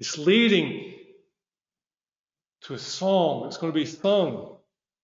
[0.00, 0.94] It's leading
[2.62, 4.56] to a song that's going to be sung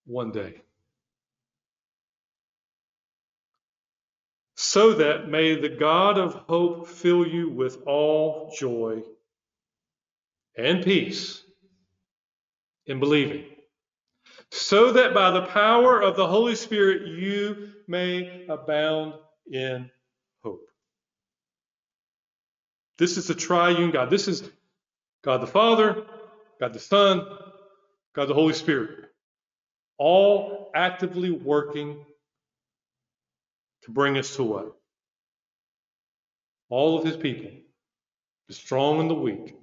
[0.07, 0.63] one day.
[4.57, 9.03] So that may the God of hope fill you with all joy
[10.57, 11.43] and peace
[12.87, 13.45] in believing,
[14.51, 19.15] so that by the power of the Holy Spirit you may abound
[19.51, 19.91] in
[20.43, 20.67] hope.
[22.99, 24.11] This is the triune God.
[24.11, 24.43] This is
[25.23, 26.05] God the Father,
[26.59, 27.27] God the Son,
[28.15, 29.11] God the Holy Spirit,
[29.99, 32.05] all actively working
[33.83, 34.77] to bring us to what?
[36.71, 37.51] All of his people,
[38.49, 39.55] the strong and the weak,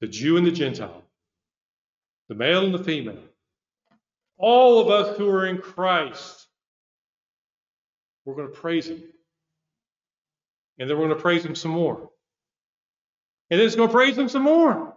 [0.00, 1.03] the Jew and the Gentile,
[2.28, 3.22] the male and the female,
[4.36, 6.46] all of us who are in Christ,
[8.24, 9.02] we're going to praise Him.
[10.78, 12.10] And then we're going to praise Him some more.
[13.50, 14.96] And then it's going to praise Him some more.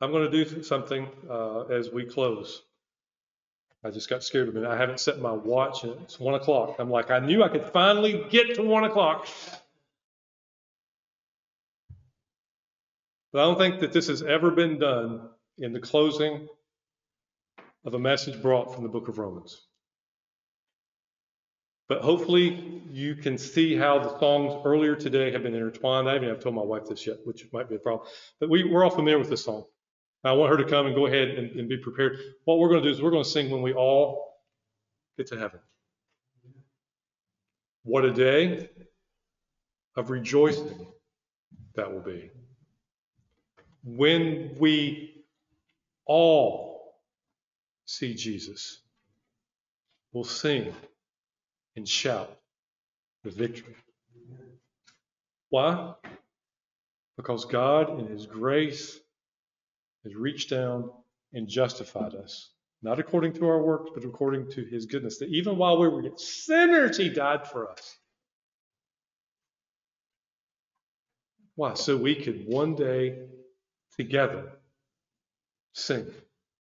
[0.00, 2.62] I'm going to do something uh, as we close.
[3.84, 4.70] I just got scared a minute.
[4.70, 6.76] I haven't set my watch, and it's one o'clock.
[6.78, 9.28] I'm like, I knew I could finally get to one o'clock.
[13.34, 15.28] But I don't think that this has ever been done
[15.58, 16.46] in the closing
[17.84, 19.60] of a message brought from the book of Romans.
[21.88, 26.08] But hopefully you can see how the songs earlier today have been intertwined.
[26.08, 28.06] I haven't even told my wife this yet, which might be a problem.
[28.38, 29.64] But we, we're all familiar with this song.
[30.22, 32.16] I want her to come and go ahead and, and be prepared.
[32.44, 34.32] What we're going to do is we're going to sing when we all
[35.18, 35.58] get to heaven.
[37.82, 38.70] What a day
[39.96, 40.86] of rejoicing
[41.74, 42.30] that will be
[43.84, 45.24] when we
[46.06, 46.94] all
[47.84, 48.80] see Jesus,
[50.12, 50.74] we'll sing
[51.76, 52.34] and shout
[53.24, 53.76] the victory.
[55.50, 55.94] Why?
[57.16, 58.98] Because God, in His grace,
[60.04, 60.90] has reached down
[61.32, 62.50] and justified us,
[62.82, 65.18] not according to our works, but according to His goodness.
[65.18, 67.96] That even while we were sinners, He died for us.
[71.54, 71.74] Why?
[71.74, 73.18] So we could one day
[73.98, 74.44] together
[75.74, 76.06] sing.